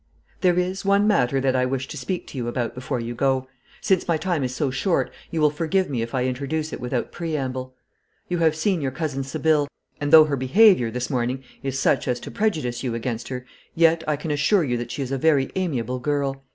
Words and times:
'There 0.39 0.57
is 0.57 0.83
one 0.83 1.05
matter 1.07 1.39
that 1.39 1.55
I 1.55 1.63
wish 1.63 1.87
to 1.89 1.95
speak 1.95 2.25
to 2.25 2.37
you 2.39 2.47
about 2.47 2.73
before 2.73 2.99
you 2.99 3.13
go. 3.13 3.47
Since 3.81 4.07
my 4.07 4.17
time 4.17 4.43
is 4.43 4.51
so 4.55 4.71
short 4.71 5.11
you 5.29 5.39
will 5.39 5.51
forgive 5.51 5.91
me 5.91 6.01
if 6.01 6.15
I 6.15 6.25
introduce 6.25 6.73
it 6.73 6.81
without 6.81 7.11
preamble. 7.11 7.75
You 8.27 8.39
have 8.39 8.55
seen 8.55 8.81
your 8.81 8.89
cousin 8.89 9.23
Sibylle, 9.23 9.67
and 9.99 10.11
though 10.11 10.25
her 10.25 10.35
behaviour 10.35 10.89
this 10.89 11.11
morning 11.11 11.43
is 11.61 11.77
such 11.77 12.07
as 12.07 12.19
to 12.21 12.31
prejudice 12.31 12.81
you 12.83 12.95
against 12.95 13.27
her, 13.27 13.45
yet 13.75 14.03
I 14.07 14.15
can 14.15 14.31
assure 14.31 14.63
you 14.63 14.75
that 14.77 14.89
she 14.89 15.03
is 15.03 15.11
a 15.11 15.19
very 15.19 15.51
amiable 15.55 15.99
girl. 15.99 16.45